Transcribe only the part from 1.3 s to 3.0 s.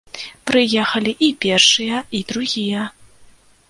першыя, і другія.